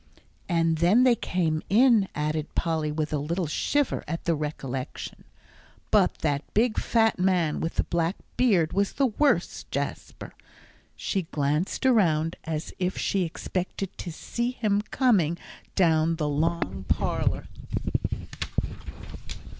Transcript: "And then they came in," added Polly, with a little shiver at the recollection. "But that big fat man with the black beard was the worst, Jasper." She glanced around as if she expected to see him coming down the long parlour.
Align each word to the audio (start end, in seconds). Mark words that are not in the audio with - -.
"And 0.49 0.79
then 0.79 1.03
they 1.03 1.13
came 1.13 1.61
in," 1.69 2.09
added 2.15 2.55
Polly, 2.55 2.91
with 2.91 3.13
a 3.13 3.19
little 3.19 3.45
shiver 3.45 4.03
at 4.07 4.23
the 4.23 4.33
recollection. 4.33 5.25
"But 5.91 6.15
that 6.23 6.41
big 6.55 6.79
fat 6.79 7.19
man 7.19 7.59
with 7.59 7.75
the 7.75 7.83
black 7.83 8.15
beard 8.35 8.73
was 8.73 8.93
the 8.93 9.05
worst, 9.05 9.69
Jasper." 9.69 10.33
She 10.95 11.27
glanced 11.31 11.85
around 11.85 12.35
as 12.45 12.73
if 12.79 12.97
she 12.97 13.21
expected 13.25 13.95
to 13.99 14.11
see 14.11 14.49
him 14.49 14.81
coming 14.89 15.37
down 15.75 16.15
the 16.15 16.27
long 16.29 16.85
parlour. 16.87 17.45